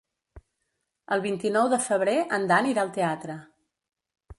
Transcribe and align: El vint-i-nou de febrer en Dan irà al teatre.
El 1.17 1.21
vint-i-nou 1.27 1.71
de 1.75 1.81
febrer 1.91 2.19
en 2.39 2.51
Dan 2.53 2.75
irà 2.75 2.87
al 2.87 2.95
teatre. 3.01 3.41